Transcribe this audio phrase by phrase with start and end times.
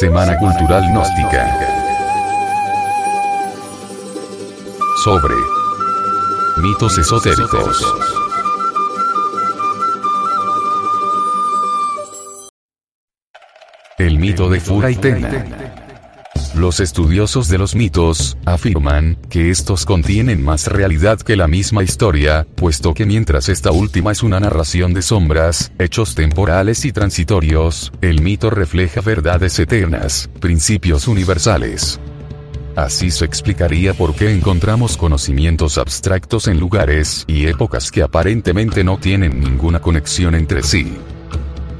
[0.00, 1.58] Semana Cultural Gnóstica.
[5.04, 5.34] Sobre
[6.56, 7.84] mitos esotéricos.
[13.98, 15.59] El mito de Fura y Tena.
[16.60, 22.46] Los estudiosos de los mitos afirman que estos contienen más realidad que la misma historia,
[22.54, 28.20] puesto que mientras esta última es una narración de sombras, hechos temporales y transitorios, el
[28.20, 31.98] mito refleja verdades eternas, principios universales.
[32.76, 38.98] Así se explicaría por qué encontramos conocimientos abstractos en lugares y épocas que aparentemente no
[38.98, 40.94] tienen ninguna conexión entre sí.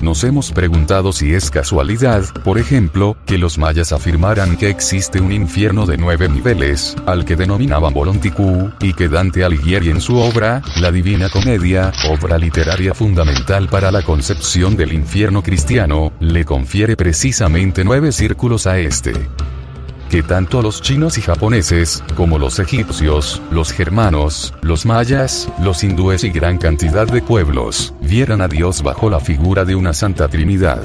[0.00, 5.30] Nos hemos preguntado si es casualidad, por ejemplo, que los mayas afirmaran que existe un
[5.30, 10.62] infierno de nueve niveles, al que denominaban Volonticú, y que Dante Alighieri en su obra,
[10.76, 17.84] La Divina Comedia, obra literaria fundamental para la concepción del infierno cristiano, le confiere precisamente
[17.84, 19.12] nueve círculos a este
[20.10, 26.24] que tanto los chinos y japoneses, como los egipcios, los germanos, los mayas, los hindúes
[26.24, 30.82] y gran cantidad de pueblos, vieran a Dios bajo la figura de una Santa Trinidad.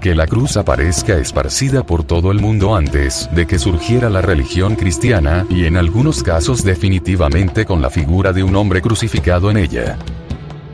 [0.00, 4.74] Que la cruz aparezca esparcida por todo el mundo antes de que surgiera la religión
[4.74, 9.96] cristiana y en algunos casos definitivamente con la figura de un hombre crucificado en ella.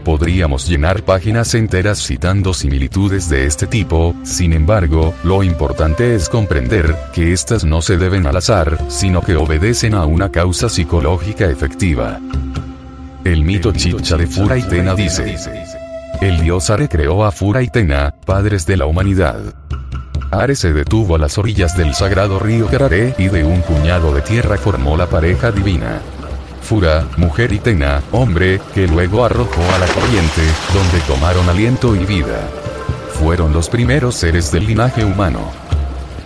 [0.05, 6.97] Podríamos llenar páginas enteras citando similitudes de este tipo, sin embargo, lo importante es comprender
[7.12, 12.19] que estas no se deben al azar, sino que obedecen a una causa psicológica efectiva.
[13.25, 15.37] El mito chicha de Fura y Tena dice,
[16.23, 19.55] el dios Are creó a Fura y Tena, padres de la humanidad.
[20.31, 24.23] Are se detuvo a las orillas del sagrado río Cararé y de un puñado de
[24.23, 26.01] tierra formó la pareja divina.
[26.71, 30.41] Fura, mujer y Tena, hombre, que luego arrojó a la corriente,
[30.73, 32.49] donde tomaron aliento y vida.
[33.15, 35.51] Fueron los primeros seres del linaje humano.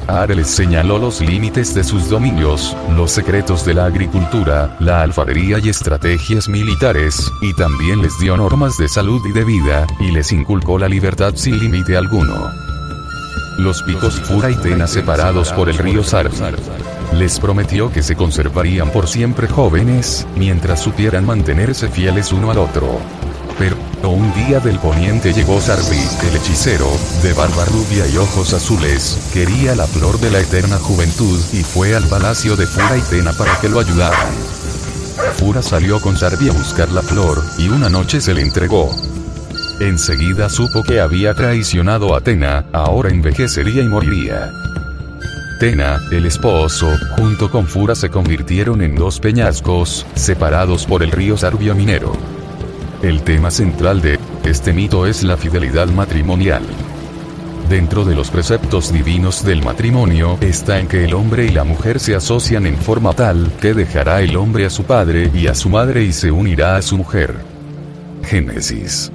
[0.07, 5.61] Are les señaló los límites de sus dominios, los secretos de la agricultura, la alfarería
[5.61, 10.31] y estrategias militares, y también les dio normas de salud y de vida, y les
[10.31, 12.51] inculcó la libertad sin límite alguno.
[13.57, 16.31] Los picos Fura y Tena separados por el río Sar.
[17.13, 22.99] Les prometió que se conservarían por siempre jóvenes, mientras supieran mantenerse fieles uno al otro.
[23.59, 23.77] Pero,
[24.09, 26.89] un día del poniente llegó Sarvi, el hechicero,
[27.23, 31.95] de barba rubia y ojos azules, quería la flor de la eterna juventud y fue
[31.95, 34.33] al palacio de Fura y Tena para que lo ayudaran.
[35.37, 38.91] Fura salió con Sarvi a buscar la flor, y una noche se le entregó.
[39.81, 44.53] Enseguida supo que había traicionado a Tena, ahora envejecería y moriría.
[45.59, 51.37] Tena, el esposo, junto con Fura se convirtieron en dos peñascos, separados por el río
[51.37, 52.13] Sarbio Minero.
[53.03, 56.65] El tema central de este mito es la fidelidad matrimonial.
[57.69, 62.01] Dentro de los preceptos divinos del matrimonio está en que el hombre y la mujer
[62.01, 65.69] se asocian en forma tal que dejará el hombre a su padre y a su
[65.69, 67.35] madre y se unirá a su mujer.
[68.25, 69.13] Génesis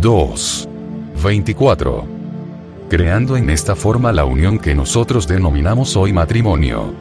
[0.00, 0.68] 2.
[1.22, 2.13] 24
[2.94, 6.94] creando en esta forma la unión que nosotros denominamos hoy matrimonio.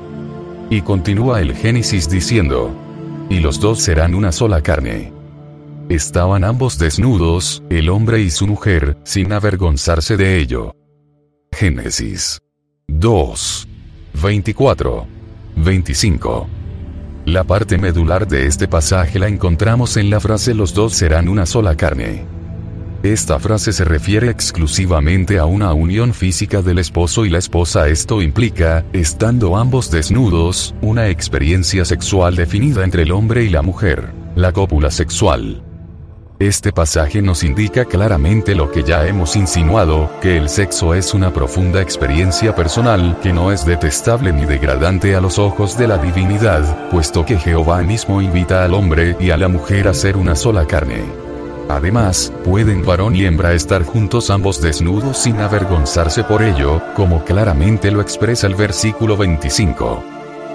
[0.71, 2.73] Y continúa el Génesis diciendo,
[3.29, 5.13] y los dos serán una sola carne.
[5.89, 10.75] Estaban ambos desnudos, el hombre y su mujer, sin avergonzarse de ello.
[11.51, 12.41] Génesis
[12.87, 13.67] 2.
[14.19, 15.05] 24.
[15.57, 16.47] 25.
[17.25, 21.45] La parte medular de este pasaje la encontramos en la frase los dos serán una
[21.45, 22.32] sola carne.
[23.03, 27.89] Esta frase se refiere exclusivamente a una unión física del esposo y la esposa.
[27.89, 34.13] Esto implica, estando ambos desnudos, una experiencia sexual definida entre el hombre y la mujer,
[34.35, 35.61] la cópula sexual.
[36.39, 41.33] Este pasaje nos indica claramente lo que ya hemos insinuado, que el sexo es una
[41.33, 46.89] profunda experiencia personal que no es detestable ni degradante a los ojos de la divinidad,
[46.89, 50.65] puesto que Jehová mismo invita al hombre y a la mujer a ser una sola
[50.65, 51.22] carne.
[51.69, 57.91] Además, pueden varón y hembra estar juntos ambos desnudos sin avergonzarse por ello, como claramente
[57.91, 60.03] lo expresa el versículo 25.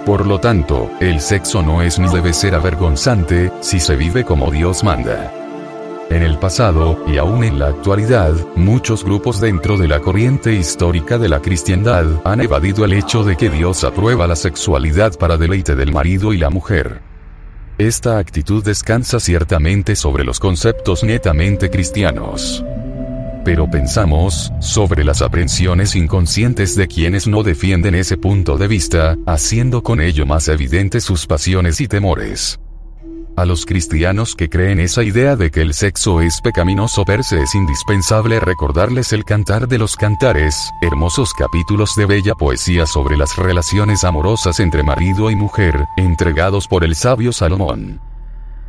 [0.05, 4.49] Por lo tanto, el sexo no es ni debe ser avergonzante, si se vive como
[4.49, 5.31] Dios manda.
[6.09, 11.19] En el pasado, y aún en la actualidad, muchos grupos dentro de la corriente histórica
[11.19, 15.75] de la cristiandad han evadido el hecho de que Dios aprueba la sexualidad para deleite
[15.75, 17.08] del marido y la mujer.
[17.79, 22.61] Esta actitud descansa ciertamente sobre los conceptos netamente cristianos.
[23.45, 29.81] Pero pensamos, sobre las aprensiones inconscientes de quienes no defienden ese punto de vista, haciendo
[29.81, 32.59] con ello más evidentes sus pasiones y temores.
[33.39, 37.41] A los cristianos que creen esa idea de que el sexo es pecaminoso per se
[37.41, 43.37] es indispensable recordarles el cantar de los cantares, hermosos capítulos de bella poesía sobre las
[43.37, 48.01] relaciones amorosas entre marido y mujer, entregados por el sabio Salomón.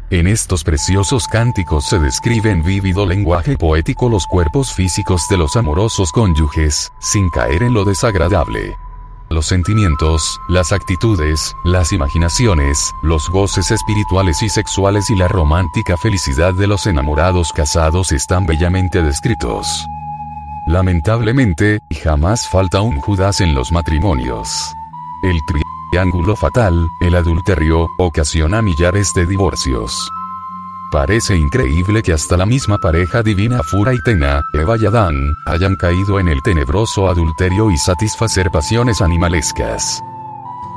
[0.08, 5.56] En estos preciosos cánticos se describe en vívido lenguaje poético los cuerpos físicos de los
[5.56, 8.76] amorosos cónyuges, sin caer en lo desagradable.
[9.32, 16.52] Los sentimientos, las actitudes, las imaginaciones, los goces espirituales y sexuales y la romántica felicidad
[16.52, 19.86] de los enamorados casados están bellamente descritos.
[20.66, 24.48] Lamentablemente, jamás falta un Judas en los matrimonios.
[25.22, 25.38] El
[25.92, 30.10] triángulo fatal, el adulterio, ocasiona millares de divorcios.
[30.90, 35.76] Parece increíble que hasta la misma pareja divina Fura y Tena, Eva y Adán, hayan
[35.76, 40.02] caído en el tenebroso adulterio y satisfacer pasiones animalescas.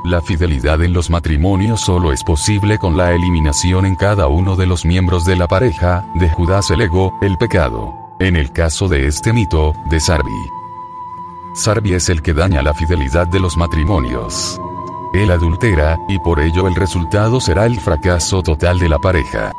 [0.04, 4.66] La fidelidad en los matrimonios solo es posible con la eliminación en cada uno de
[4.66, 7.92] los miembros de la pareja, de Judas el ego, el pecado.
[8.20, 10.30] En el caso de este mito, de Sarvi.
[11.54, 14.60] Sarvi es el que daña la fidelidad de los matrimonios.
[15.12, 19.52] Él adultera, y por ello el resultado será el fracaso total de la pareja.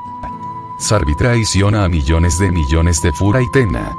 [0.78, 3.94] Sarvi traiciona a millones de millones de Fura y Tena.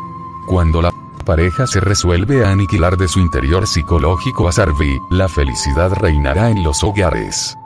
[0.47, 0.93] Cuando la
[1.25, 6.63] pareja se resuelve a aniquilar de su interior psicológico a Sarvi, la felicidad reinará en
[6.63, 7.57] los hogares.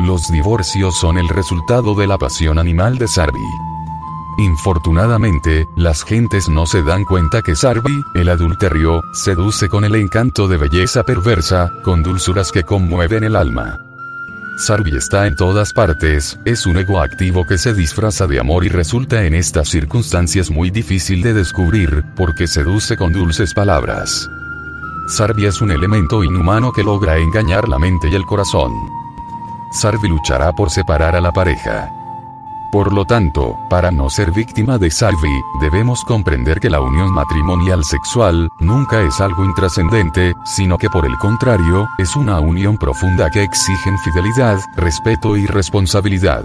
[0.00, 3.46] Los divorcios son el resultado de la pasión animal de Sarvi.
[4.38, 10.48] Infortunadamente, las gentes no se dan cuenta que Sarvi, el adulterio, seduce con el encanto
[10.48, 13.89] de belleza perversa, con dulzuras que conmueven el alma.
[14.60, 18.68] Sarvi está en todas partes, es un ego activo que se disfraza de amor y
[18.68, 24.28] resulta en estas circunstancias muy difícil de descubrir, porque seduce con dulces palabras.
[25.08, 28.70] Sarvi es un elemento inhumano que logra engañar la mente y el corazón.
[29.72, 31.88] Sarvi luchará por separar a la pareja.
[32.70, 37.84] Por lo tanto, para no ser víctima de Sarvi, debemos comprender que la unión matrimonial
[37.84, 43.42] sexual, nunca es algo intrascendente, sino que por el contrario, es una unión profunda que
[43.42, 46.44] exige fidelidad, respeto y responsabilidad.